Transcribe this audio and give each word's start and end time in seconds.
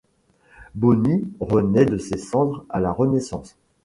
Bonny 0.73 1.31
renaît 1.39 1.85
de 1.85 1.99
ses 1.99 2.17
cendres 2.17 2.65
à 2.71 2.79
la 2.79 2.91
Renaissance. 2.91 3.55